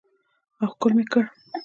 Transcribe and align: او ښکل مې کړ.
او 0.61 0.67
ښکل 0.71 0.91
مې 0.97 1.05
کړ. 1.11 1.23